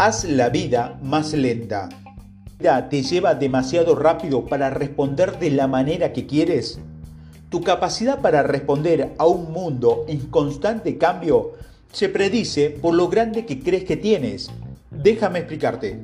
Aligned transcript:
Haz 0.00 0.22
la 0.22 0.48
vida 0.48 0.96
más 1.02 1.32
lenta. 1.32 1.88
¿Te 2.88 3.02
lleva 3.02 3.34
demasiado 3.34 3.96
rápido 3.96 4.46
para 4.46 4.70
responder 4.70 5.40
de 5.40 5.50
la 5.50 5.66
manera 5.66 6.12
que 6.12 6.24
quieres? 6.24 6.78
Tu 7.50 7.62
capacidad 7.62 8.20
para 8.20 8.44
responder 8.44 9.16
a 9.18 9.26
un 9.26 9.52
mundo 9.52 10.04
en 10.06 10.20
constante 10.28 10.98
cambio 10.98 11.54
se 11.90 12.08
predice 12.08 12.70
por 12.70 12.94
lo 12.94 13.08
grande 13.08 13.44
que 13.44 13.58
crees 13.58 13.82
que 13.82 13.96
tienes. 13.96 14.52
Déjame 14.92 15.40
explicarte. 15.40 15.98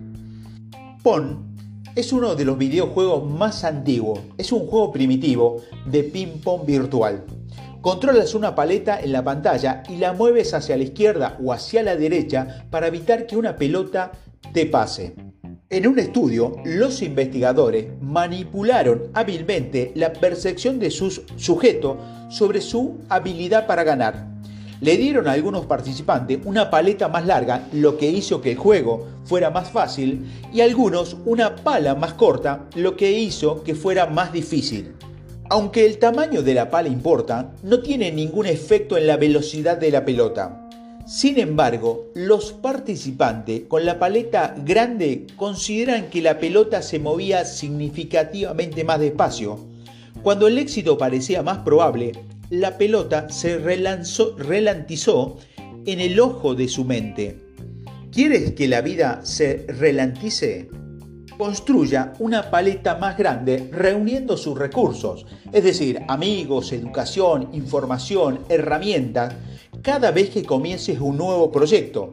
Pon 1.05 1.55
es 1.95 2.13
uno 2.13 2.35
de 2.35 2.45
los 2.45 2.59
videojuegos 2.59 3.31
más 3.31 3.63
antiguos. 3.63 4.19
Es 4.37 4.51
un 4.51 4.67
juego 4.67 4.91
primitivo 4.91 5.59
de 5.87 6.03
ping-pong 6.03 6.67
virtual. 6.67 7.25
Controlas 7.85 8.35
una 8.35 8.55
paleta 8.55 8.99
en 8.99 9.13
la 9.13 9.23
pantalla 9.23 9.83
y 9.91 9.97
la 9.97 10.15
mueves 10.15 10.55
hacia 10.55 10.75
la 10.79 10.85
izquierda 10.85 11.37
o 11.45 11.53
hacia 11.53 11.83
la 11.83 11.97
derecha 11.97 12.65
para 12.71 12.87
evitar 12.87 13.27
que 13.27 13.37
una 13.37 13.57
pelota 13.57 14.11
te 14.55 14.65
pase. 14.65 15.15
En 15.69 15.87
un 15.87 15.99
estudio, 15.99 16.57
los 16.65 17.03
investigadores 17.03 17.89
manipularon 18.01 19.11
hábilmente 19.13 19.93
la 19.97 20.15
percepción 20.15 20.79
de 20.79 20.91
sus 20.91 21.25
sujetos 21.37 21.99
sobre 22.31 22.63
su 22.63 23.01
habilidad 23.11 23.67
para 23.67 23.85
ganar. 23.85 24.29
Le 24.81 24.97
dieron 24.97 25.29
a 25.29 25.33
algunos 25.33 25.67
participantes 25.67 26.39
una 26.47 26.71
paleta 26.71 27.09
más 27.09 27.27
larga, 27.27 27.69
lo 27.75 27.99
que 27.99 28.09
hizo 28.09 28.41
que 28.41 28.53
el 28.53 28.57
juego 28.57 29.09
fuera 29.25 29.51
más 29.51 29.71
fácil, 29.71 30.25
y 30.55 30.63
a 30.63 30.65
algunos 30.65 31.19
una 31.27 31.55
pala 31.55 31.95
más 31.95 32.15
corta, 32.15 32.65
lo 32.77 32.97
que 32.97 33.13
hizo 33.13 33.63
que 33.63 33.75
fuera 33.75 34.07
más 34.07 34.33
difícil. 34.33 34.95
Aunque 35.51 35.85
el 35.85 35.99
tamaño 35.99 36.43
de 36.43 36.55
la 36.55 36.71
pala 36.71 36.89
importa, 36.89 37.53
no 37.63 37.81
tiene 37.81 38.11
ningún 38.11 38.47
efecto 38.47 38.97
en 38.97 39.07
la 39.07 39.17
velocidad 39.17 39.77
de 39.77 39.91
la 39.91 40.05
pelota. 40.05 40.69
Sin 41.07 41.39
embargo, 41.39 42.07
los 42.15 42.53
participantes 42.53 43.65
con 43.69 43.85
la 43.85 43.99
paleta 43.99 44.55
grande 44.65 45.27
consideran 45.37 46.09
que 46.09 46.23
la 46.23 46.39
pelota 46.39 46.81
se 46.81 46.99
movía 46.99 47.45
significativamente 47.45 48.85
más 48.85 49.01
despacio. 49.01 49.59
Cuando 50.23 50.49
el 50.49 50.57
éxito 50.57 50.97
parecía 50.97 51.43
más 51.43 51.59
probable, 51.59 52.13
la 52.49 52.79
pelota 52.79 53.29
se 53.29 53.59
relanzó, 53.59 54.35
relantizó 54.39 55.37
en 55.85 56.01
el 56.01 56.19
ojo 56.21 56.55
de 56.55 56.69
su 56.69 56.87
mente. 56.87 57.39
¿Quieres 58.11 58.53
que 58.53 58.67
la 58.67 58.81
vida 58.81 59.21
se 59.25 59.67
relantice? 59.69 60.71
Construya 61.37 62.13
una 62.19 62.51
paleta 62.51 62.97
más 62.97 63.17
grande 63.17 63.69
reuniendo 63.73 64.37
sus 64.37 64.59
recursos, 64.59 65.27
es 65.53 65.65
decir, 65.65 66.01
amigos, 66.09 66.73
educación, 66.73 67.49
información, 67.53 68.41
herramientas, 68.49 69.35
cada 69.83 70.11
vez 70.11 70.31
que 70.31 70.45
comiences 70.45 71.01
un 71.01 71.17
nuevo 71.17 71.51
proyecto. 71.51 72.13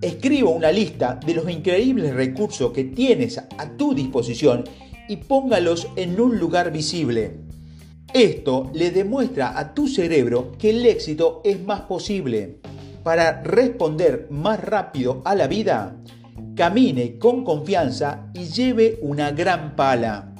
Escriba 0.00 0.50
una 0.50 0.72
lista 0.72 1.20
de 1.24 1.34
los 1.34 1.50
increíbles 1.50 2.14
recursos 2.14 2.72
que 2.72 2.84
tienes 2.84 3.38
a 3.38 3.76
tu 3.76 3.94
disposición 3.94 4.64
y 5.08 5.16
póngalos 5.16 5.88
en 5.96 6.18
un 6.20 6.38
lugar 6.38 6.72
visible. 6.72 7.36
Esto 8.14 8.70
le 8.74 8.90
demuestra 8.90 9.58
a 9.58 9.74
tu 9.74 9.86
cerebro 9.86 10.52
que 10.58 10.70
el 10.70 10.86
éxito 10.86 11.42
es 11.44 11.62
más 11.62 11.82
posible. 11.82 12.60
Para 13.02 13.42
responder 13.42 14.26
más 14.30 14.60
rápido 14.60 15.22
a 15.24 15.34
la 15.34 15.46
vida, 15.46 15.96
camine 16.60 17.16
con 17.16 17.42
confianza 17.42 18.28
y 18.34 18.44
lleve 18.44 18.98
una 19.00 19.30
gran 19.30 19.74
pala. 19.76 20.34